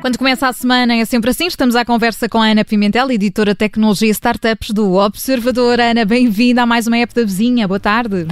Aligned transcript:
Quando 0.00 0.18
começa 0.18 0.46
a 0.46 0.52
semana 0.52 0.94
é 0.94 1.04
sempre 1.04 1.30
assim. 1.30 1.46
Estamos 1.46 1.74
à 1.74 1.84
conversa 1.84 2.28
com 2.28 2.38
a 2.38 2.46
Ana 2.46 2.64
Pimentel, 2.64 3.10
editora 3.10 3.52
de 3.52 3.58
Tecnologia 3.58 4.08
e 4.08 4.10
Startups 4.10 4.70
do 4.70 4.92
Observador. 4.94 5.80
Ana, 5.80 6.04
bem-vinda 6.04 6.62
a 6.62 6.66
mais 6.66 6.86
uma 6.86 6.98
app 6.98 7.12
da 7.14 7.22
vizinha. 7.22 7.66
Boa 7.66 7.80
tarde. 7.80 8.28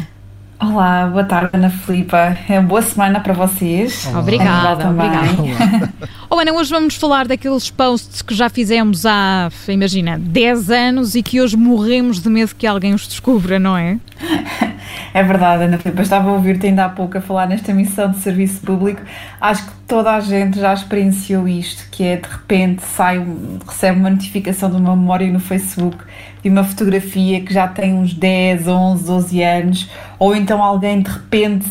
Olá, 0.62 1.08
boa 1.08 1.24
tarde, 1.24 1.50
Ana 1.54 1.70
Filipa. 1.70 2.38
É 2.48 2.60
boa 2.60 2.80
semana 2.82 3.18
para 3.18 3.32
vocês. 3.32 4.06
Olá. 4.06 4.20
Obrigada, 4.20 4.88
obrigada. 4.90 5.92
oh, 6.30 6.38
Ana, 6.38 6.52
hoje 6.52 6.70
vamos 6.70 6.94
falar 6.94 7.26
daqueles 7.26 7.68
posts 7.68 8.22
que 8.22 8.32
já 8.32 8.48
fizemos 8.48 9.04
há, 9.04 9.50
imagina, 9.66 10.16
10 10.20 10.70
anos 10.70 11.14
e 11.16 11.22
que 11.22 11.40
hoje 11.40 11.56
morremos 11.56 12.22
de 12.22 12.29
medo 12.30 12.54
que 12.54 12.64
alguém 12.64 12.94
os 12.94 13.08
descubra, 13.08 13.58
não 13.58 13.76
é? 13.76 13.98
É 15.14 15.22
verdade, 15.22 15.64
Ana 15.64 15.79
Filipa. 15.79 16.02
Estava 16.02 16.30
a 16.30 16.32
ouvir-te 16.32 16.66
ainda 16.66 16.86
há 16.86 16.89
pouco 16.89 17.18
a 17.18 17.20
falar 17.20 17.46
nesta 17.46 17.72
missão 17.75 18.11
de 18.11 18.18
serviço 18.18 18.61
público. 18.62 19.03
Acho 19.40 19.66
que 19.66 19.72
toda 19.86 20.11
a 20.12 20.20
gente 20.20 20.58
já 20.58 20.72
experienciou 20.72 21.46
isto, 21.46 21.86
que 21.90 22.03
é 22.03 22.16
de 22.16 22.29
repente 22.29 22.82
sai, 22.82 23.22
recebe 23.67 23.98
uma 23.98 24.11
notificação 24.11 24.70
de 24.70 24.76
uma 24.76 24.96
memória 24.96 25.30
no 25.30 25.40
Facebook 25.40 25.98
de 26.43 26.48
uma 26.48 26.64
fotografia 26.64 27.40
que 27.40 27.54
já 27.54 27.68
tem 27.68 27.94
uns 27.94 28.14
10, 28.14 28.67
11, 28.67 29.04
12 29.04 29.43
anos, 29.43 29.90
ou 30.18 30.34
então 30.34 30.62
alguém 30.62 31.00
de 31.00 31.11
repente 31.11 31.67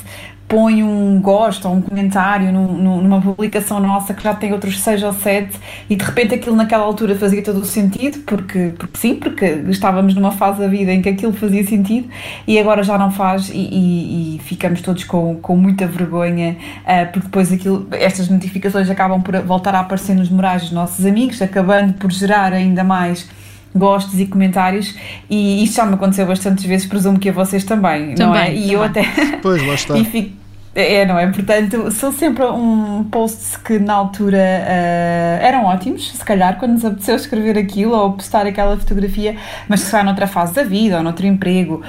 põe 0.51 0.83
um 0.83 1.21
gosto 1.21 1.65
ou 1.65 1.75
um 1.75 1.81
comentário 1.81 2.51
num, 2.51 3.01
numa 3.01 3.21
publicação 3.21 3.79
nossa 3.79 4.13
que 4.13 4.21
já 4.21 4.33
tem 4.33 4.51
outros 4.51 4.81
seis 4.81 5.01
ou 5.01 5.13
sete 5.13 5.57
e 5.89 5.95
de 5.95 6.03
repente 6.03 6.35
aquilo 6.35 6.57
naquela 6.57 6.83
altura 6.83 7.15
fazia 7.15 7.41
todo 7.41 7.61
o 7.61 7.65
sentido, 7.65 8.19
porque, 8.25 8.73
porque 8.77 8.97
sim, 8.97 9.15
porque 9.15 9.45
estávamos 9.69 10.13
numa 10.13 10.31
fase 10.31 10.59
da 10.59 10.67
vida 10.67 10.91
em 10.91 11.01
que 11.01 11.07
aquilo 11.07 11.31
fazia 11.31 11.65
sentido 11.65 12.09
e 12.45 12.59
agora 12.59 12.83
já 12.83 12.97
não 12.97 13.09
faz 13.09 13.47
e, 13.47 13.53
e, 13.53 14.35
e 14.35 14.39
ficamos 14.39 14.81
todos 14.81 15.05
com, 15.05 15.37
com 15.37 15.55
muita 15.55 15.87
vergonha 15.87 16.57
uh, 16.81 17.09
porque 17.13 17.27
depois 17.27 17.53
aquilo, 17.53 17.87
estas 17.91 18.27
notificações 18.27 18.89
acabam 18.89 19.21
por 19.21 19.39
voltar 19.43 19.73
a 19.73 19.79
aparecer 19.79 20.15
nos 20.15 20.29
morais 20.29 20.63
dos 20.63 20.73
nossos 20.73 21.05
amigos, 21.05 21.41
acabando 21.41 21.93
por 21.93 22.11
gerar 22.11 22.51
ainda 22.51 22.83
mais 22.83 23.25
gostos 23.73 24.19
e 24.19 24.25
comentários 24.25 24.93
e 25.29 25.63
isto 25.63 25.77
já 25.77 25.85
me 25.85 25.93
aconteceu 25.93 26.25
bastantes 26.25 26.65
vezes, 26.65 26.85
presumo 26.85 27.17
que 27.17 27.29
a 27.29 27.31
vocês 27.31 27.63
também, 27.63 28.15
também 28.15 28.27
não 28.27 28.35
é? 28.35 28.53
E 28.53 28.59
também. 28.59 28.71
eu 28.73 28.83
até... 28.83 29.05
Pois, 29.41 29.65
lá 29.65 29.75
está. 29.75 29.97
e 29.97 30.03
fico, 30.03 30.40
é, 30.73 31.05
não 31.05 31.19
é? 31.19 31.27
Portanto, 31.27 31.91
são 31.91 32.13
sempre 32.13 32.45
um 32.45 33.03
posts 33.03 33.57
que 33.57 33.77
na 33.77 33.93
altura 33.93 34.37
uh, 34.37 35.43
eram 35.43 35.65
ótimos, 35.65 36.11
se 36.11 36.23
calhar, 36.23 36.57
quando 36.57 36.73
nos 36.73 36.85
apeteceu 36.85 37.15
escrever 37.15 37.57
aquilo 37.57 37.93
ou 37.93 38.13
postar 38.13 38.45
aquela 38.45 38.77
fotografia, 38.77 39.35
mas 39.67 39.81
se 39.81 39.91
vai 39.91 40.01
noutra 40.03 40.27
fase 40.27 40.53
da 40.53 40.63
vida 40.63 40.97
ou 40.97 41.03
noutro 41.03 41.25
emprego, 41.25 41.81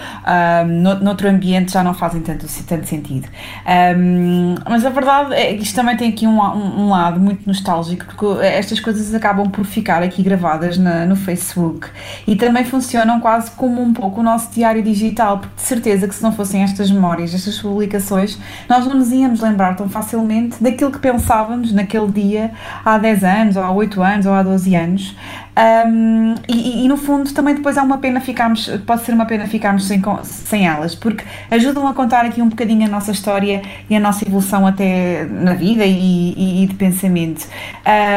no, 0.66 0.94
noutro 0.96 1.28
ambiente, 1.28 1.72
já 1.72 1.84
não 1.84 1.94
fazem 1.94 2.20
tanto, 2.22 2.46
tanto 2.66 2.86
sentido. 2.86 3.28
Um, 3.96 4.56
mas 4.68 4.84
a 4.84 4.90
verdade 4.90 5.34
é 5.34 5.54
que 5.54 5.62
isto 5.62 5.76
também 5.76 5.96
tem 5.96 6.10
aqui 6.10 6.26
um, 6.26 6.40
um, 6.40 6.80
um, 6.80 6.88
lado 6.88 7.20
muito 7.20 7.46
nostálgico, 7.46 8.06
porque 8.06 8.44
estas 8.44 8.80
coisas 8.80 9.14
acabam 9.14 9.48
por 9.48 9.64
ficar 9.64 10.02
aqui 10.02 10.22
gravadas 10.22 10.76
na, 10.76 11.06
no 11.06 11.14
Facebook 11.14 11.88
e 12.26 12.34
também 12.34 12.64
funcionam 12.64 13.20
quase 13.20 13.50
como 13.52 13.80
um 13.80 13.92
pouco 13.92 14.20
o 14.20 14.22
nosso 14.22 14.50
diário 14.50 14.82
digital, 14.82 15.38
porque 15.38 15.54
de 15.56 15.62
certeza 15.62 16.08
que 16.08 16.14
se 16.14 16.22
não 16.22 16.32
fossem 16.32 16.62
estas 16.62 16.90
memórias, 16.90 17.34
estas 17.34 17.58
publicações, 17.58 18.38
nós 18.72 18.86
não 18.86 18.94
nos 18.94 19.12
íamos 19.12 19.40
lembrar 19.42 19.76
tão 19.76 19.86
facilmente 19.86 20.56
daquilo 20.62 20.90
que 20.90 20.98
pensávamos 20.98 21.72
naquele 21.72 22.10
dia 22.10 22.52
há 22.82 22.96
10 22.96 23.22
anos, 23.22 23.56
ou 23.56 23.62
há 23.62 23.70
8 23.70 24.02
anos, 24.02 24.24
ou 24.24 24.32
há 24.32 24.42
12 24.42 24.74
anos. 24.74 25.16
Um, 25.86 26.34
e, 26.48 26.86
e, 26.86 26.88
no 26.88 26.96
fundo 26.96 27.30
também 27.34 27.54
depois 27.54 27.76
é 27.76 27.82
uma 27.82 27.98
pena 27.98 28.18
ficarmos, 28.22 28.70
pode 28.86 29.02
ser 29.02 29.12
uma 29.12 29.26
pena 29.26 29.46
ficarmos 29.46 29.86
sem, 29.86 30.00
sem 30.22 30.66
elas, 30.66 30.94
porque 30.94 31.22
ajudam 31.50 31.86
a 31.86 31.92
contar 31.92 32.24
aqui 32.24 32.40
um 32.40 32.48
bocadinho 32.48 32.86
a 32.86 32.88
nossa 32.88 33.10
história 33.10 33.60
e 33.90 33.94
a 33.94 34.00
nossa 34.00 34.26
evolução 34.26 34.66
até 34.66 35.26
na 35.26 35.52
vida 35.52 35.84
e, 35.84 36.32
e, 36.32 36.64
e 36.64 36.66
de 36.66 36.74
pensamento. 36.74 37.46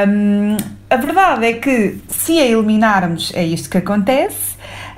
Um, 0.08 0.56
a 0.90 0.96
verdade 0.96 1.46
é 1.48 1.54
que 1.54 1.98
se 2.08 2.40
a 2.40 2.46
eliminarmos 2.46 3.34
é 3.36 3.44
isto 3.44 3.70
que 3.70 3.78
acontece 3.78 4.55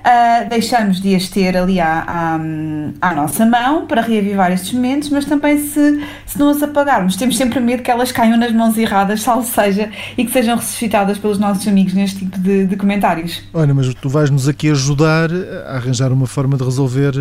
uh, 0.08 0.50
deixamos 0.50 1.02
de 1.02 1.16
as 1.16 1.28
ter 1.28 1.58
ali 1.58 1.80
à, 1.80 2.04
à, 2.08 3.10
à, 3.10 3.14
nossa 3.14 3.46
mão 3.46 3.86
para 3.86 4.02
reavivar 4.02 4.52
estes 4.52 4.72
momentos, 4.72 5.10
mas 5.10 5.26
também 5.26 5.58
se, 5.58 6.04
se 6.26 6.40
não 6.40 6.50
as 6.50 6.64
apagarmos, 6.64 7.16
temos 7.16 7.36
sempre 7.36 7.60
medo 7.60 7.84
que 7.84 7.92
elas 7.92 8.12
caiam 8.12 8.38
nas 8.38 8.54
mãos 8.54 8.78
erradas, 8.78 9.22
salvo 9.22 9.46
seja, 9.46 9.90
e 10.18 10.26
que 10.26 10.32
sejam 10.32 10.56
ressuscitadas 10.56 11.18
pelos 11.18 11.38
nossos 11.38 11.68
amigos 11.68 11.94
neste 11.94 12.20
tipo 12.20 12.40
de, 12.40 12.66
de 12.66 12.76
comentários. 12.76 13.44
Olha, 13.54 13.74
mas 13.74 13.94
tu 13.96 14.10
vais-nos 14.10 14.48
aqui 14.48 14.72
ajudar 14.72 15.30
a 15.68 15.76
arranjar 15.76 16.12
uma 16.12 16.28
forma 16.28 16.58
de 16.58 16.64
resolver 16.64 17.14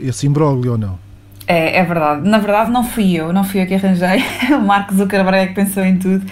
esse 0.00 0.26
imbróglio 0.26 0.72
ou 0.72 0.78
não? 0.78 1.11
É, 1.52 1.76
é 1.76 1.84
verdade. 1.84 2.26
Na 2.26 2.38
verdade, 2.38 2.70
não 2.70 2.82
fui 2.82 3.12
eu, 3.12 3.30
não 3.30 3.44
fui 3.44 3.60
eu 3.60 3.66
que 3.66 3.74
arranjei. 3.74 4.24
o 4.56 4.60
Mark 4.62 4.90
Zuckerberg 4.90 5.50
é 5.50 5.52
pensou 5.52 5.84
em 5.84 5.98
tudo. 5.98 6.24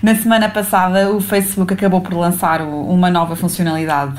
Na 0.00 0.14
semana 0.14 0.48
passada, 0.48 1.10
o 1.10 1.20
Facebook 1.20 1.74
acabou 1.74 2.00
por 2.00 2.14
lançar 2.14 2.62
uma 2.62 3.10
nova 3.10 3.34
funcionalidade 3.34 4.14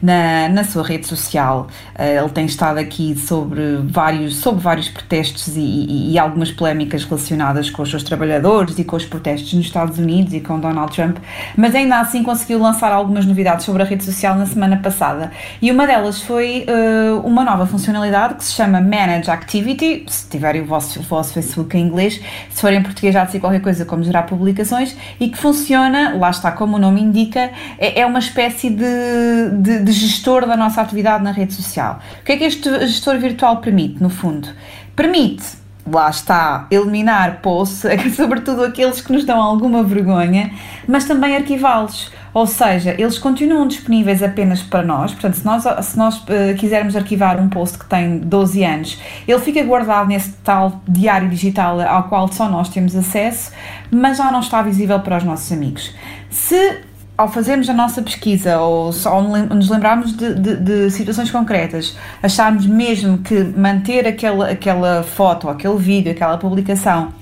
na, 0.00 0.48
na 0.50 0.62
sua 0.62 0.84
rede 0.84 1.06
social. 1.06 1.66
Eh, 1.98 2.18
ele 2.18 2.28
tem 2.28 2.44
estado 2.44 2.78
aqui 2.78 3.16
sobre 3.16 3.78
vários, 3.84 4.36
sobre 4.36 4.60
vários 4.60 4.88
protestos 4.88 5.56
e, 5.56 5.60
e, 5.60 6.12
e, 6.12 6.18
algumas 6.18 6.52
polémicas 6.52 7.04
relacionadas 7.04 7.70
com 7.70 7.82
os 7.82 7.90
seus 7.90 8.02
trabalhadores 8.02 8.78
e 8.78 8.84
com 8.84 8.96
os 8.96 9.06
protestos 9.06 9.52
nos 9.54 9.66
Estados 9.66 9.98
Unidos 9.98 10.34
e 10.34 10.40
com 10.40 10.60
Donald 10.60 10.94
Trump, 10.94 11.16
mas 11.56 11.74
ainda 11.74 11.98
assim 11.98 12.22
conseguiu 12.22 12.58
lançar 12.58 12.92
algumas 12.92 13.24
novidades 13.24 13.64
sobre 13.64 13.82
a 13.82 13.86
rede 13.86 14.04
social 14.04 14.36
na 14.36 14.46
semana 14.46 14.76
passada. 14.76 15.32
E 15.60 15.70
uma 15.70 15.86
delas 15.86 16.20
foi 16.20 16.66
uh, 16.68 17.26
uma 17.26 17.44
nova 17.44 17.66
funcionalidade 17.66 18.34
que 18.34 18.44
se 18.44 18.52
chama 18.52 18.80
Manage 18.80 19.30
Activity. 19.30 20.03
Se 20.06 20.28
tiverem 20.28 20.62
o 20.62 20.66
vosso, 20.66 21.00
o 21.00 21.02
vosso 21.02 21.32
Facebook 21.32 21.76
em 21.76 21.86
inglês, 21.86 22.20
se 22.50 22.60
for 22.60 22.72
em 22.72 22.82
português 22.82 23.14
já 23.14 23.24
de 23.24 23.32
ser 23.32 23.40
qualquer 23.40 23.60
coisa 23.60 23.84
como 23.84 24.02
gerar 24.02 24.24
publicações 24.24 24.96
e 25.18 25.28
que 25.28 25.38
funciona, 25.38 26.16
lá 26.16 26.30
está 26.30 26.52
como 26.52 26.76
o 26.76 26.78
nome 26.78 27.00
indica, 27.00 27.50
é, 27.78 28.00
é 28.00 28.06
uma 28.06 28.18
espécie 28.18 28.70
de, 28.70 29.50
de, 29.60 29.84
de 29.84 29.92
gestor 29.92 30.46
da 30.46 30.56
nossa 30.56 30.80
atividade 30.80 31.22
na 31.22 31.32
rede 31.32 31.52
social. 31.54 32.00
O 32.20 32.24
que 32.24 32.32
é 32.32 32.36
que 32.36 32.44
este 32.44 32.70
gestor 32.86 33.18
virtual 33.18 33.58
permite, 33.58 34.02
no 34.02 34.10
fundo? 34.10 34.48
Permite 34.94 35.63
lá 35.86 36.08
está, 36.08 36.66
eliminar 36.70 37.40
posts, 37.40 37.84
sobretudo 38.16 38.64
aqueles 38.64 39.00
que 39.00 39.12
nos 39.12 39.24
dão 39.24 39.40
alguma 39.40 39.82
vergonha, 39.82 40.50
mas 40.88 41.04
também 41.04 41.36
arquivá-los. 41.36 42.10
Ou 42.32 42.48
seja, 42.48 42.96
eles 42.98 43.16
continuam 43.16 43.68
disponíveis 43.68 44.20
apenas 44.20 44.60
para 44.60 44.82
nós, 44.82 45.12
portanto, 45.12 45.34
se 45.34 45.44
nós, 45.44 45.62
se 45.86 45.96
nós 45.96 46.16
uh, 46.18 46.56
quisermos 46.58 46.96
arquivar 46.96 47.40
um 47.40 47.48
post 47.48 47.78
que 47.78 47.86
tem 47.86 48.18
12 48.18 48.64
anos, 48.64 49.00
ele 49.28 49.38
fica 49.38 49.62
guardado 49.62 50.08
nesse 50.08 50.32
tal 50.42 50.82
diário 50.88 51.28
digital 51.28 51.80
ao 51.80 52.04
qual 52.04 52.26
só 52.32 52.48
nós 52.48 52.68
temos 52.68 52.96
acesso, 52.96 53.52
mas 53.88 54.18
já 54.18 54.32
não 54.32 54.40
está 54.40 54.62
visível 54.62 54.98
para 54.98 55.18
os 55.18 55.22
nossos 55.22 55.52
amigos. 55.52 55.94
Se 56.28 56.80
ao 57.16 57.30
fazermos 57.30 57.68
a 57.68 57.72
nossa 57.72 58.02
pesquisa 58.02 58.58
ou 58.58 58.92
só 58.92 59.22
nos 59.22 59.70
lembrarmos 59.70 60.16
de, 60.16 60.34
de, 60.34 60.56
de, 60.56 60.90
situações 60.90 61.30
concretas, 61.30 61.96
acharmos 62.22 62.66
mesmo 62.66 63.18
que 63.18 63.44
manter 63.44 64.06
aquela, 64.06 64.50
aquela 64.50 65.02
foto, 65.04 65.48
aquele 65.48 65.76
vídeo, 65.76 66.10
aquela 66.10 66.36
publicação 66.36 67.12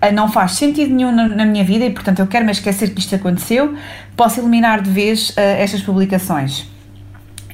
eh, 0.00 0.10
não 0.10 0.30
faz 0.30 0.52
sentido 0.52 0.94
nenhum 0.94 1.12
na, 1.12 1.28
na 1.28 1.44
minha 1.44 1.64
vida 1.64 1.84
e, 1.84 1.90
portanto, 1.90 2.20
eu 2.20 2.26
quero 2.26 2.46
me 2.46 2.52
esquecer 2.52 2.94
que 2.94 3.00
isto 3.00 3.14
aconteceu, 3.14 3.74
posso 4.16 4.40
eliminar 4.40 4.80
de 4.80 4.90
vez 4.90 5.30
uh, 5.30 5.34
estas 5.38 5.82
publicações 5.82 6.71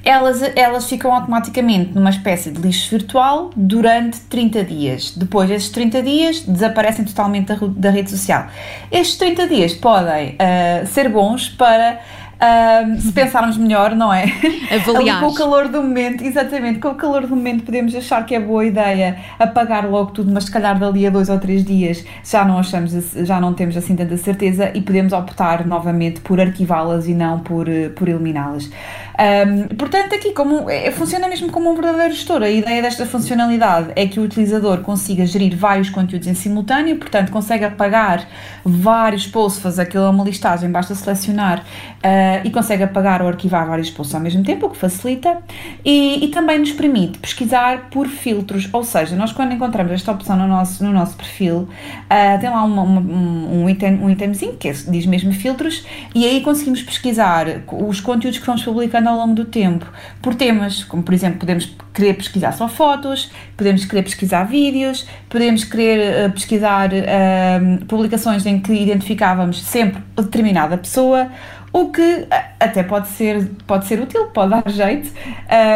elas, 0.08 0.40
elas 0.56 0.88
ficam 0.88 1.12
automaticamente 1.12 1.92
numa 1.94 2.08
espécie 2.08 2.50
de 2.50 2.58
lixo 2.62 2.90
virtual 2.90 3.50
durante 3.54 4.18
30 4.20 4.64
dias. 4.64 5.12
Depois 5.14 5.50
desses 5.50 5.68
30 5.68 6.02
dias 6.02 6.40
desaparecem 6.40 7.04
totalmente 7.04 7.48
da, 7.48 7.58
da 7.60 7.90
rede 7.90 8.10
social. 8.10 8.46
Estes 8.90 9.18
30 9.18 9.46
dias 9.46 9.74
podem 9.74 10.30
uh, 10.30 10.86
ser 10.86 11.10
bons 11.10 11.50
para 11.50 12.00
um, 12.40 13.00
se 13.00 13.12
pensarmos 13.12 13.56
melhor, 13.56 13.96
não 13.96 14.12
é? 14.12 14.26
Avaliar. 14.70 15.20
com 15.20 15.26
o 15.26 15.34
calor 15.34 15.68
do 15.68 15.82
momento, 15.82 16.24
exatamente, 16.24 16.78
com 16.78 16.88
o 16.88 16.94
calor 16.94 17.22
do 17.22 17.34
momento 17.34 17.64
podemos 17.64 17.94
achar 17.94 18.24
que 18.24 18.34
é 18.34 18.40
boa 18.40 18.64
ideia 18.64 19.16
apagar 19.38 19.88
logo 19.90 20.12
tudo, 20.12 20.30
mas 20.32 20.44
se 20.44 20.50
calhar 20.50 20.78
dali 20.78 21.06
a 21.06 21.10
dois 21.10 21.28
ou 21.28 21.38
três 21.38 21.64
dias 21.64 22.04
já 22.24 22.44
não 22.44 22.58
achamos, 22.58 22.92
já 22.92 23.40
não 23.40 23.54
temos 23.54 23.76
assim 23.76 23.96
tanta 23.96 24.16
certeza 24.16 24.70
e 24.72 24.80
podemos 24.80 25.12
optar 25.12 25.66
novamente 25.66 26.20
por 26.20 26.40
arquivá-las 26.40 27.08
e 27.08 27.14
não 27.14 27.40
por, 27.40 27.68
eh, 27.68 27.88
por 27.88 28.08
eliminá-las. 28.08 28.70
Um, 29.18 29.74
portanto, 29.74 30.14
aqui 30.14 30.32
como, 30.32 30.70
é, 30.70 30.92
funciona 30.92 31.26
mesmo 31.26 31.50
como 31.50 31.72
um 31.72 31.74
verdadeiro 31.74 32.14
gestor. 32.14 32.42
A 32.42 32.50
ideia 32.50 32.80
desta 32.80 33.04
funcionalidade 33.04 33.90
é 33.96 34.06
que 34.06 34.20
o 34.20 34.22
utilizador 34.22 34.82
consiga 34.82 35.26
gerir 35.26 35.56
vários 35.56 35.90
conteúdos 35.90 36.28
em 36.28 36.34
simultâneo, 36.34 36.96
portanto, 36.96 37.32
consegue 37.32 37.64
apagar 37.64 38.28
vários 38.64 39.26
posts, 39.26 39.60
fazer 39.60 39.82
aquilo 39.82 40.08
uma 40.08 40.22
listagem, 40.22 40.70
basta 40.70 40.94
selecionar. 40.94 41.64
Uh, 41.98 42.27
e 42.44 42.50
consegue 42.50 42.82
apagar 42.82 43.22
ou 43.22 43.28
arquivar 43.28 43.66
vários 43.66 43.90
posts 43.90 44.14
ao 44.14 44.20
mesmo 44.20 44.42
tempo, 44.42 44.66
o 44.66 44.70
que 44.70 44.76
facilita, 44.76 45.38
e, 45.84 46.24
e, 46.24 46.28
também 46.28 46.58
nos 46.58 46.72
permite 46.72 47.18
pesquisar 47.18 47.88
por 47.90 48.06
filtros, 48.06 48.68
ou 48.72 48.84
seja, 48.84 49.16
nós 49.16 49.32
quando 49.32 49.52
encontramos 49.52 49.92
esta 49.92 50.12
opção 50.12 50.36
no 50.36 50.46
nosso, 50.46 50.84
no 50.84 50.92
nosso 50.92 51.16
perfil, 51.16 51.56
uh, 51.56 52.40
tem 52.40 52.50
lá 52.50 52.64
uma, 52.64 52.82
uma, 52.82 53.00
um, 53.00 53.68
item, 53.68 53.94
um 54.02 54.10
itemzinho 54.10 54.56
que 54.56 54.68
é, 54.68 54.72
diz 54.72 55.06
mesmo 55.06 55.32
filtros, 55.32 55.86
e 56.14 56.24
aí 56.24 56.40
conseguimos 56.40 56.82
pesquisar 56.82 57.46
os 57.72 58.00
conteúdos 58.00 58.38
que 58.38 58.46
vamos 58.46 58.62
publicando 58.62 59.08
ao 59.08 59.16
longo 59.16 59.34
do 59.34 59.44
tempo, 59.44 59.86
por 60.22 60.34
temas, 60.34 60.84
como 60.84 61.02
por 61.02 61.14
exemplo, 61.14 61.38
podemos 61.38 61.76
querer 61.94 62.14
pesquisar 62.14 62.52
só 62.52 62.68
fotos, 62.68 63.30
podemos 63.56 63.84
querer 63.84 64.02
pesquisar 64.02 64.44
vídeos, 64.44 65.06
podemos 65.28 65.64
querer 65.64 66.28
uh, 66.28 66.32
pesquisar 66.32 66.90
uh, 66.90 67.84
publicações 67.86 68.46
em 68.46 68.60
que 68.60 68.72
identificávamos 68.72 69.62
sempre 69.62 70.02
determinada 70.16 70.78
pessoa 70.78 71.28
o 71.82 71.90
que 71.90 72.26
até 72.58 72.82
pode 72.82 73.08
ser, 73.08 73.50
pode 73.66 73.86
ser 73.86 74.00
útil, 74.00 74.26
pode 74.26 74.50
dar 74.50 74.68
jeito. 74.68 75.10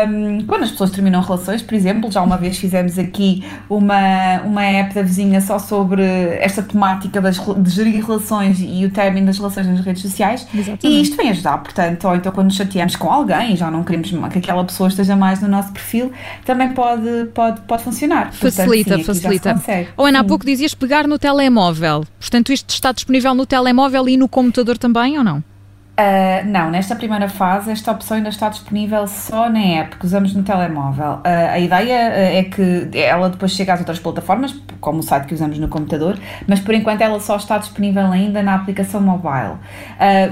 Um, 0.08 0.44
quando 0.46 0.64
as 0.64 0.70
pessoas 0.70 0.90
terminam 0.90 1.20
relações, 1.20 1.62
por 1.62 1.74
exemplo, 1.74 2.10
já 2.10 2.22
uma 2.22 2.36
vez 2.36 2.58
fizemos 2.58 2.98
aqui 2.98 3.44
uma, 3.68 4.40
uma 4.44 4.64
app 4.64 4.94
da 4.94 5.02
vizinha 5.02 5.40
só 5.40 5.58
sobre 5.58 6.02
esta 6.40 6.62
temática 6.62 7.20
das, 7.20 7.38
de 7.38 7.70
gerir 7.70 8.04
relações 8.04 8.58
e 8.60 8.84
o 8.84 8.90
término 8.90 9.26
das 9.26 9.38
relações 9.38 9.66
nas 9.66 9.80
redes 9.80 10.02
sociais. 10.02 10.46
Exatamente. 10.52 10.86
E 10.86 11.02
isto 11.02 11.16
vem 11.16 11.30
ajudar, 11.30 11.58
portanto, 11.58 12.08
ou 12.08 12.16
então 12.16 12.32
quando 12.32 12.46
nos 12.46 12.56
chateamos 12.56 12.96
com 12.96 13.10
alguém 13.10 13.54
e 13.54 13.56
já 13.56 13.70
não 13.70 13.84
queremos 13.84 14.10
que 14.32 14.38
aquela 14.38 14.64
pessoa 14.64 14.88
esteja 14.88 15.14
mais 15.14 15.40
no 15.40 15.48
nosso 15.48 15.72
perfil, 15.72 16.12
também 16.44 16.72
pode, 16.72 17.26
pode, 17.34 17.60
pode 17.62 17.84
funcionar. 17.84 18.32
Facilita, 18.32 18.96
portanto, 18.96 19.14
sim, 19.14 19.22
facilita. 19.22 19.60
Ou 19.96 20.06
Ana, 20.06 20.20
há 20.20 20.24
pouco 20.24 20.44
dizias 20.44 20.74
pegar 20.74 21.06
no 21.06 21.18
telemóvel. 21.18 22.04
Portanto, 22.18 22.52
isto 22.52 22.70
está 22.70 22.92
disponível 22.92 23.34
no 23.34 23.46
telemóvel 23.46 24.08
e 24.08 24.16
no 24.16 24.28
computador 24.28 24.76
também 24.76 25.16
ou 25.16 25.24
não? 25.24 25.51
Uh, 25.92 26.48
não, 26.48 26.70
nesta 26.70 26.96
primeira 26.96 27.28
fase 27.28 27.70
esta 27.70 27.92
opção 27.92 28.16
ainda 28.16 28.30
está 28.30 28.48
disponível 28.48 29.06
só 29.06 29.50
na 29.50 29.60
app 29.60 29.96
que 29.96 30.06
usamos 30.06 30.32
no 30.32 30.42
telemóvel. 30.42 31.16
Uh, 31.16 31.50
a 31.52 31.58
ideia 31.58 32.08
uh, 32.08 32.38
é 32.38 32.42
que 32.44 32.88
ela 32.96 33.28
depois 33.28 33.52
chega 33.52 33.74
às 33.74 33.80
outras 33.80 33.98
plataformas, 33.98 34.54
como 34.80 35.00
o 35.00 35.02
site 35.02 35.26
que 35.26 35.34
usamos 35.34 35.58
no 35.58 35.68
computador, 35.68 36.18
mas 36.48 36.60
por 36.60 36.74
enquanto 36.74 37.02
ela 37.02 37.20
só 37.20 37.36
está 37.36 37.58
disponível 37.58 38.06
ainda 38.06 38.42
na 38.42 38.54
aplicação 38.54 39.02
mobile. 39.02 39.58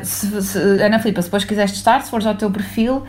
Se, 0.02 0.42
se, 0.42 0.58
Ana 0.82 0.98
Filipa, 0.98 1.22
se 1.22 1.28
depois 1.28 1.44
quiseres 1.44 1.72
testar, 1.72 2.00
se 2.00 2.10
fores 2.10 2.26
ao 2.26 2.34
teu 2.34 2.50
perfil, 2.50 3.04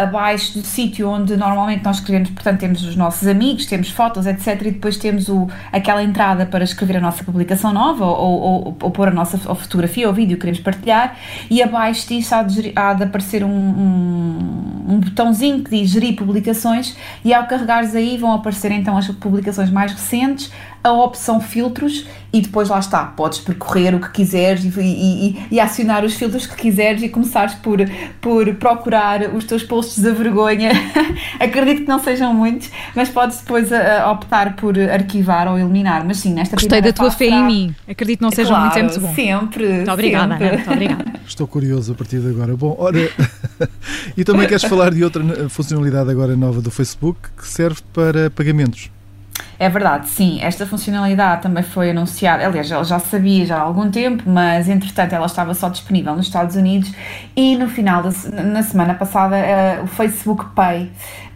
abaixo 0.00 0.58
do 0.58 0.64
sítio 0.64 1.10
onde 1.10 1.36
normalmente 1.36 1.84
nós 1.84 1.96
escrevemos, 1.96 2.30
portanto 2.30 2.60
temos 2.60 2.82
os 2.84 2.96
nossos 2.96 3.28
amigos, 3.28 3.66
temos 3.66 3.90
fotos, 3.90 4.26
etc. 4.26 4.46
E 4.62 4.70
depois 4.70 4.96
temos 4.96 5.28
o, 5.28 5.46
aquela 5.70 6.02
entrada 6.02 6.46
para 6.46 6.64
escrever 6.64 6.96
a 6.96 7.00
nossa 7.00 7.22
publicação 7.22 7.72
nova 7.72 8.06
ou, 8.06 8.40
ou, 8.40 8.76
ou, 8.80 8.90
pôr 8.90 9.08
a 9.08 9.10
nossa 9.10 9.36
fotografia 9.36 10.08
ou 10.08 10.14
vídeo 10.14 10.36
que 10.36 10.40
queremos 10.40 10.60
partilhar 10.60 11.16
e 11.50 11.62
abaixo 11.62 11.87
abaixo 11.88 12.06
disso 12.08 12.34
há 12.34 12.42
de, 12.42 12.72
há 12.76 12.94
de 12.94 13.04
aparecer 13.04 13.42
um, 13.42 13.48
um, 13.48 14.84
um, 14.88 15.00
botãozinho 15.00 15.62
que 15.64 15.70
diz 15.70 15.90
gerir 15.90 16.14
publicações 16.16 16.96
e 17.24 17.32
ao 17.32 17.46
carregares 17.46 17.94
aí 17.94 18.16
vão 18.18 18.32
aparecer 18.32 18.70
então 18.72 18.96
as 18.96 19.08
publicações 19.08 19.70
mais 19.70 19.92
recentes, 19.92 20.52
a 20.88 21.04
opção 21.04 21.40
filtros 21.40 22.06
e 22.32 22.42
depois 22.42 22.68
lá 22.68 22.78
está, 22.78 23.04
podes 23.04 23.38
percorrer 23.38 23.94
o 23.94 24.00
que 24.00 24.10
quiseres 24.10 24.64
e, 24.64 24.80
e, 24.80 25.46
e, 25.50 25.60
acionar 25.60 26.04
os 26.04 26.14
filtros 26.14 26.46
que 26.46 26.56
quiseres 26.56 27.02
e 27.02 27.08
começares 27.08 27.54
por, 27.54 27.78
por 28.20 28.54
procurar 28.56 29.34
os 29.34 29.44
teus 29.44 29.62
posts 29.62 30.02
da 30.02 30.12
vergonha. 30.12 30.70
Acredito 31.40 31.82
que 31.82 31.88
não 31.88 31.98
sejam 31.98 32.34
muitos, 32.34 32.70
mas 32.94 33.08
podes 33.08 33.38
depois 33.38 33.72
a, 33.72 34.02
a 34.02 34.12
optar 34.12 34.56
por 34.56 34.78
arquivar 34.78 35.48
ou 35.48 35.58
eliminar. 35.58 36.04
Mas 36.06 36.18
sim, 36.18 36.34
nesta 36.34 36.54
Gostei 36.56 36.82
da 36.82 36.92
tua 36.92 37.10
fé 37.10 37.26
em 37.26 37.44
mim. 37.44 37.74
Acredito 37.88 38.18
que 38.18 38.24
não 38.24 38.30
sejam 38.30 38.56
claro, 38.56 38.64
muitos, 38.64 38.96
é 38.96 39.00
muito 39.00 39.00
bom. 39.00 39.14
Sempre. 39.14 39.68
Muito 39.68 39.90
obrigada, 39.90 40.38
sempre. 40.38 40.56
Muito 40.56 40.70
obrigada. 40.70 41.04
Estou 41.26 41.46
curioso 41.46 41.92
a 41.92 41.94
partir 41.94 42.20
de 42.20 42.28
agora. 42.28 42.54
Bom, 42.54 42.76
ora, 42.78 42.98
e 44.16 44.22
também 44.22 44.46
queres 44.46 44.64
falar 44.64 44.90
de 44.90 45.02
outra 45.02 45.48
funcionalidade 45.48 46.10
agora 46.10 46.36
nova 46.36 46.60
do 46.60 46.70
Facebook 46.70 47.20
que 47.38 47.48
serve 47.48 47.80
para 47.94 48.30
pagamentos. 48.30 48.90
É 49.58 49.68
verdade, 49.68 50.08
sim. 50.08 50.38
Esta 50.40 50.66
funcionalidade 50.66 51.42
também 51.42 51.62
foi 51.62 51.90
anunciada, 51.90 52.46
aliás, 52.46 52.70
ela 52.70 52.84
já 52.84 52.98
sabia 52.98 53.44
já 53.44 53.56
há 53.56 53.60
algum 53.60 53.90
tempo, 53.90 54.22
mas 54.26 54.68
entretanto 54.68 55.14
ela 55.14 55.26
estava 55.26 55.52
só 55.54 55.68
disponível 55.68 56.14
nos 56.14 56.26
Estados 56.26 56.54
Unidos 56.54 56.92
e 57.36 57.56
no 57.56 57.68
final, 57.68 58.02
da, 58.02 58.10
na 58.42 58.62
semana 58.62 58.94
passada, 58.94 59.36
uh, 59.36 59.84
o 59.84 59.86
Facebook 59.86 60.44
Pay 60.54 60.90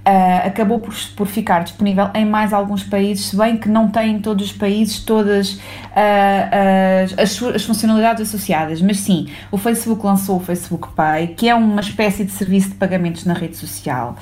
Uh, 0.05 0.49
acabou 0.49 0.81
por, 0.81 0.93
por 1.17 1.29
ficar 1.29 1.63
disponível 1.63 2.11
em 2.13 2.27
mais 2.27 2.53
alguns 2.53 2.83
países, 2.83 3.27
se 3.27 3.37
bem 3.37 3.57
que 3.57 3.69
não 3.69 3.89
tem 3.89 4.17
em 4.17 4.21
todos 4.21 4.47
os 4.47 4.53
países 4.53 4.99
todas 4.99 5.53
uh, 5.53 7.23
as, 7.23 7.41
as, 7.41 7.63
funcionalidades 7.63 8.27
associadas, 8.27 8.83
mas 8.83 8.99
sim, 8.99 9.29
o 9.53 9.57
Facebook 9.57 10.05
lançou 10.05 10.39
o 10.39 10.41
Facebook 10.41 10.89
Pay, 10.97 11.29
que 11.29 11.49
é 11.49 11.55
uma 11.55 11.81
espécie 11.81 12.25
de 12.25 12.33
serviço 12.33 12.71
de 12.71 12.75
pagamentos 12.75 13.25
na 13.25 13.33
rede 13.33 13.57
social. 13.57 14.17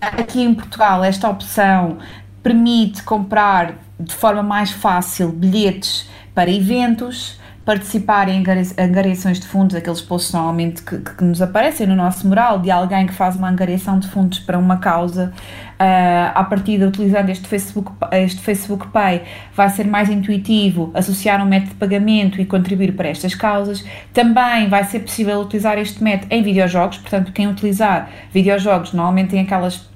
Aqui 0.00 0.42
em 0.42 0.54
Portugal, 0.54 1.02
esta 1.02 1.28
opção 1.28 1.98
permite 2.46 3.02
comprar 3.02 3.74
de 3.98 4.14
forma 4.14 4.40
mais 4.40 4.70
fácil 4.70 5.32
bilhetes 5.32 6.08
para 6.32 6.48
eventos, 6.48 7.40
participar 7.64 8.28
em 8.28 8.44
angariações 8.78 9.40
de 9.40 9.48
fundos, 9.48 9.74
aqueles 9.74 10.00
posts 10.00 10.32
normalmente 10.32 10.80
que, 10.80 10.96
que, 10.96 11.24
nos 11.24 11.42
aparecem 11.42 11.88
no 11.88 11.96
nosso 11.96 12.24
mural, 12.28 12.60
de 12.60 12.70
alguém 12.70 13.04
que 13.04 13.12
faz 13.12 13.34
uma 13.34 13.48
angariação 13.48 13.98
de 13.98 14.06
fundos 14.06 14.38
para 14.38 14.56
uma 14.56 14.76
causa, 14.76 15.32
uh, 15.72 16.30
a 16.36 16.44
partir 16.44 16.78
de 16.78 16.84
utilizando 16.84 17.30
este 17.30 17.48
Facebook, 17.48 17.90
este 18.12 18.40
Facebook 18.40 18.86
Pay, 18.92 19.22
vai 19.52 19.68
ser 19.68 19.88
mais 19.88 20.08
intuitivo 20.08 20.92
associar 20.94 21.42
um 21.42 21.46
método 21.46 21.72
de 21.72 21.78
pagamento 21.78 22.40
e 22.40 22.46
contribuir 22.46 22.92
para 22.92 23.08
estas 23.08 23.34
causas. 23.34 23.84
Também 24.14 24.68
vai 24.68 24.84
ser 24.84 25.00
possível 25.00 25.40
utilizar 25.40 25.78
este 25.78 26.00
método 26.00 26.32
em 26.32 26.44
videojogos, 26.44 26.98
portanto, 26.98 27.32
quem 27.32 27.48
utilizar 27.48 28.08
videojogos 28.32 28.92
normalmente 28.92 29.30
tem 29.30 29.40
aquelas 29.40 29.95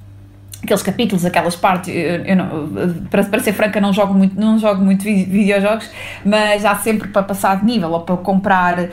aqueles 0.62 0.82
capítulos, 0.82 1.24
aquelas 1.24 1.56
partes, 1.56 1.88
eu, 1.94 2.24
eu 2.24 2.36
não, 2.36 2.68
para, 3.10 3.24
para 3.24 3.40
ser 3.40 3.52
franca 3.52 3.80
não 3.80 3.92
jogo 3.92 4.14
muito, 4.14 4.38
não 4.38 4.58
jogo 4.58 4.82
muito 4.84 5.02
videojogos, 5.02 5.90
mas 6.24 6.64
há 6.64 6.76
sempre 6.76 7.08
para 7.08 7.22
passar 7.22 7.60
de 7.60 7.64
nível 7.64 7.90
ou 7.90 8.00
para 8.00 8.16
comprar 8.16 8.78
uh, 8.78 8.88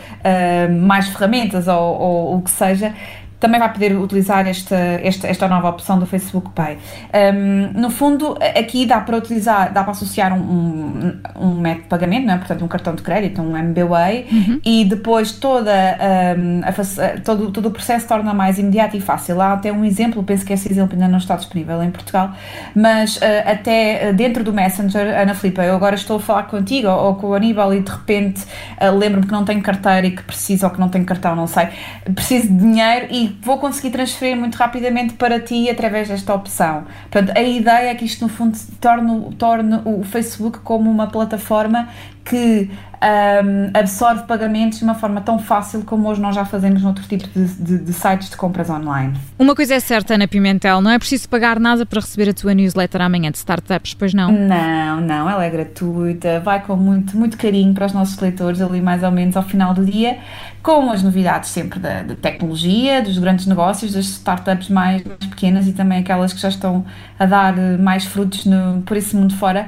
mais 0.82 1.08
ferramentas 1.10 1.68
ou, 1.68 2.00
ou 2.00 2.38
o 2.38 2.42
que 2.42 2.52
seja, 2.52 2.94
também 3.40 3.60
vai 3.60 3.72
poder 3.72 3.96
utilizar 3.96 4.48
esta, 4.48 4.76
esta, 4.76 5.28
esta 5.28 5.48
nova 5.48 5.70
opção 5.70 6.00
do 6.00 6.06
Facebook 6.06 6.50
Pay. 6.52 6.78
Um, 7.14 7.80
no 7.80 7.90
fundo, 7.90 8.38
aqui 8.58 8.86
dá 8.86 9.00
para 9.00 9.16
utilizar, 9.18 9.72
dá 9.72 9.84
para 9.84 9.92
associar 9.92 10.34
um, 10.34 10.42
um, 10.42 11.20
um 11.36 11.60
método 11.60 11.84
de 11.84 11.90
pagamento, 11.90 12.26
não 12.26 12.34
é? 12.34 12.38
portanto, 12.38 12.66
um 12.66 12.68
cartão 12.68 12.96
de 12.96 13.04
crédito, 13.04 13.42
um 13.42 13.56
MBWay, 13.56 14.26
uhum. 14.32 14.62
e 14.66 14.86
depois 14.86 15.32
toda, 15.34 15.72
a, 15.72 17.22
todo, 17.22 17.52
todo 17.52 17.68
o 17.68 17.72
processo 17.72 18.08
torna 18.08 18.34
mais 18.34 18.58
imediato 18.58 18.98
e 18.98 19.02
fácil. 19.02 19.40
Há 19.40 19.54
até 19.54 19.72
um 19.72 19.86
exemplo, 19.86 20.24
penso 20.24 20.44
que 20.44 20.54
esse 20.54 20.72
exemplo 20.72 20.94
ainda 20.94 21.08
não 21.08 21.20
está 21.20 21.36
disponível 21.36 21.82
em 21.84 21.92
Portugal, 21.92 22.32
mas 22.76 23.18
uh, 23.18 23.22
até 23.46 24.14
dentro 24.14 24.44
do 24.44 24.52
Messenger, 24.52 25.20
Ana 25.20 25.36
Filipe, 25.36 25.62
eu 25.62 25.76
agora 25.76 25.96
estou 25.96 26.18
a 26.18 26.20
falar 26.20 26.44
contigo 26.44 26.88
ou, 26.88 27.06
ou 27.08 27.16
com 27.16 27.28
o 27.28 27.34
Aníbal 27.36 27.74
e 27.74 27.82
de 27.82 27.92
repente 27.92 28.44
uh, 28.82 28.96
lembro-me 28.98 29.28
que 29.28 29.32
não 29.32 29.46
tenho 29.46 29.62
carteira 29.62 30.08
e 30.08 30.12
que 30.12 30.24
preciso, 30.24 30.66
ou 30.66 30.72
que 30.72 30.80
não 30.80 30.90
tenho 30.90 31.06
cartão, 31.06 31.36
não 31.36 31.46
sei, 31.46 31.68
preciso 32.16 32.48
de 32.48 32.58
dinheiro 32.58 33.08
e 33.12 33.27
vou 33.42 33.58
conseguir 33.58 33.92
transferir 33.92 34.36
muito 34.36 34.56
rapidamente 34.56 35.14
para 35.14 35.40
ti 35.40 35.70
através 35.70 36.08
desta 36.08 36.34
opção. 36.34 36.86
Portanto, 37.10 37.38
a 37.38 37.42
ideia 37.42 37.90
é 37.90 37.96
que 37.96 38.06
isto, 38.06 38.24
no 38.24 38.30
fundo, 38.30 38.58
torne, 38.80 39.36
torne 39.36 39.82
o 39.86 40.04
Facebook 40.04 40.60
como 40.60 40.90
uma 40.90 41.08
plataforma 41.08 41.90
que 42.24 42.70
um, 43.02 43.70
absorve 43.74 44.24
pagamentos 44.24 44.80
de 44.80 44.84
uma 44.84 44.96
forma 44.96 45.22
tão 45.22 45.38
fácil 45.38 45.84
como 45.84 46.10
hoje 46.10 46.20
nós 46.20 46.36
já 46.36 46.46
fazemos 46.46 46.82
noutro 46.82 47.04
tipo 47.08 47.28
de, 47.28 47.46
de, 47.46 47.78
de, 47.80 47.94
sites 47.94 48.30
de 48.30 48.38
compras 48.38 48.70
online. 48.70 49.14
Uma 49.38 49.56
coisa 49.56 49.76
é 49.76 49.80
certa, 49.80 50.16
Ana 50.16 50.28
Pimentel, 50.28 50.82
não 50.82 50.90
é 50.90 50.98
preciso 50.98 51.30
pagar 51.30 51.60
nada 51.60 51.86
para 51.86 52.00
receber 52.00 52.30
a 52.30 52.34
tua 52.34 52.54
newsletter 52.54 53.02
amanhã 53.02 53.30
de 53.30 53.38
startups, 53.38 53.94
pois 53.94 54.14
não? 54.14 54.32
Não, 54.32 55.02
não, 55.02 55.30
ela 55.30 55.46
é 55.46 55.50
gratuita, 55.50 56.40
vai 56.40 56.62
com 56.62 56.76
muito, 56.76 57.16
muito 57.16 57.38
carinho 57.38 57.74
para 57.74 57.86
os 57.86 57.94
nossos 57.94 58.18
leitores 58.20 58.62
ali 58.62 58.82
mais 58.82 59.04
ou 59.04 59.12
menos 59.12 59.38
ao 59.38 59.44
final 59.44 59.74
do 59.74 59.86
dia, 59.86 60.18
com 60.64 60.90
as 60.92 61.04
novidades 61.04 61.52
sempre 61.52 61.80
da, 61.80 62.02
da 62.02 62.16
tecnologia, 62.16 63.02
dos 63.02 63.18
grandes 63.20 63.46
negócios, 63.46 63.94
das 63.94 64.06
startups 64.06 64.70
mais, 64.70 65.02
pequenas 65.02 65.68
e 65.68 65.72
também 65.72 66.00
aquelas 66.00 66.34
que 66.34 66.42
já 66.42 66.50
estão 66.50 66.84
a 67.18 67.26
dar 67.26 67.56
mais 67.80 68.06
frutos 68.06 68.46
no, 68.46 68.82
por 68.82 68.98
esse 68.98 69.16
mundo 69.16 69.36
fora. 69.36 69.68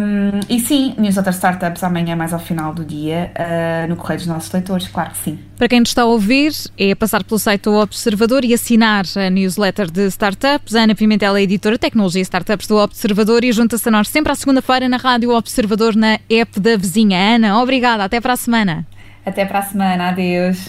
Um, 0.00 0.40
e 0.48 0.60
sim, 0.60 0.94
newsletter 0.96 1.32
startups 1.32 1.82
amanhã 1.82 2.16
mais 2.16 2.32
ao 2.32 2.38
final 2.38 2.51
final 2.52 2.74
do 2.74 2.84
dia 2.84 3.32
uh, 3.34 3.88
no 3.88 3.96
correio 3.96 4.18
dos 4.18 4.26
nossos 4.26 4.52
leitores, 4.52 4.86
claro 4.88 5.10
que 5.10 5.18
sim. 5.18 5.38
Para 5.56 5.68
quem 5.68 5.80
nos 5.80 5.88
está 5.88 6.02
a 6.02 6.06
ouvir, 6.06 6.52
é 6.78 6.94
passar 6.94 7.24
pelo 7.24 7.38
site 7.38 7.62
do 7.62 7.74
Observador 7.74 8.44
e 8.44 8.52
assinar 8.52 9.04
a 9.16 9.30
newsletter 9.30 9.90
de 9.90 10.06
startups. 10.08 10.74
A 10.74 10.82
Ana 10.82 10.94
Pimentel 10.94 11.36
é 11.36 11.42
editora 11.42 11.76
de 11.76 11.80
tecnologia 11.80 12.20
e 12.20 12.22
startups 12.22 12.66
do 12.66 12.76
Observador 12.76 13.42
e 13.44 13.52
junta-se 13.52 13.88
a 13.88 13.92
nós 13.92 14.08
sempre 14.08 14.32
à 14.32 14.34
segunda-feira 14.34 14.88
na 14.88 14.98
Rádio 14.98 15.30
Observador 15.30 15.96
na 15.96 16.18
app 16.28 16.60
da 16.60 16.76
vizinha. 16.76 17.36
Ana, 17.36 17.60
obrigada, 17.60 18.04
até 18.04 18.20
para 18.20 18.34
a 18.34 18.36
semana. 18.36 18.86
Até 19.24 19.44
para 19.44 19.60
a 19.60 19.62
semana, 19.62 20.08
adeus. 20.08 20.68